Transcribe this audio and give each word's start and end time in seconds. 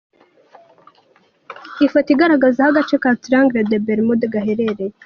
Ifoto 1.85 2.09
igaragaza 2.13 2.59
aho 2.61 2.69
agace 2.71 2.95
ka 3.03 3.09
Triangle 3.23 3.61
des 3.69 3.83
Bermude 3.85 4.25
gaherereye. 4.33 4.93